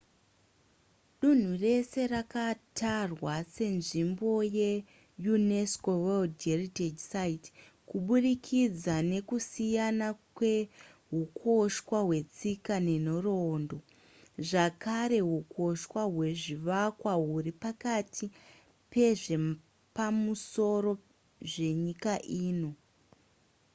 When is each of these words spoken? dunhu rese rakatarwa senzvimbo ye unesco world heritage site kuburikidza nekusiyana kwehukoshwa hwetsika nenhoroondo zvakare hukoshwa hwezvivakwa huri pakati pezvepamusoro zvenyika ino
dunhu 1.19 1.51
rese 1.63 2.01
rakatarwa 2.13 3.33
senzvimbo 3.53 4.29
ye 4.57 4.71
unesco 5.35 5.91
world 6.05 6.35
heritage 6.49 7.01
site 7.11 7.47
kuburikidza 7.89 8.95
nekusiyana 9.11 10.07
kwehukoshwa 10.37 11.97
hwetsika 12.07 12.73
nenhoroondo 12.87 13.77
zvakare 14.47 15.19
hukoshwa 15.29 16.01
hwezvivakwa 16.13 17.11
huri 17.23 17.51
pakati 17.63 18.25
pezvepamusoro 18.91 20.91
zvenyika 21.51 22.13
ino 22.45 22.71